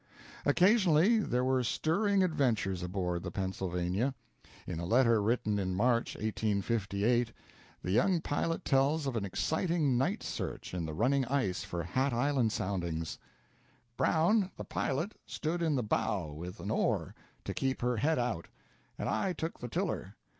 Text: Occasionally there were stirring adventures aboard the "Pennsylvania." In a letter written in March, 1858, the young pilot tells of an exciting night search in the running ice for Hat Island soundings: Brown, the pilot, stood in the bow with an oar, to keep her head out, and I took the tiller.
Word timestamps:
Occasionally 0.47 1.19
there 1.19 1.43
were 1.45 1.63
stirring 1.63 2.23
adventures 2.23 2.81
aboard 2.81 3.21
the 3.21 3.29
"Pennsylvania." 3.29 4.15
In 4.65 4.79
a 4.79 4.85
letter 4.87 5.21
written 5.21 5.59
in 5.59 5.75
March, 5.75 6.15
1858, 6.15 7.31
the 7.83 7.91
young 7.91 8.19
pilot 8.19 8.65
tells 8.65 9.05
of 9.05 9.15
an 9.15 9.25
exciting 9.25 9.99
night 9.99 10.23
search 10.23 10.73
in 10.73 10.87
the 10.87 10.95
running 10.95 11.23
ice 11.25 11.63
for 11.63 11.83
Hat 11.83 12.13
Island 12.13 12.51
soundings: 12.51 13.19
Brown, 13.95 14.49
the 14.57 14.65
pilot, 14.65 15.11
stood 15.27 15.61
in 15.61 15.75
the 15.75 15.83
bow 15.83 16.31
with 16.33 16.59
an 16.59 16.71
oar, 16.71 17.13
to 17.45 17.53
keep 17.53 17.81
her 17.83 17.97
head 17.97 18.17
out, 18.17 18.47
and 18.97 19.07
I 19.07 19.33
took 19.33 19.59
the 19.59 19.67
tiller. 19.67 20.15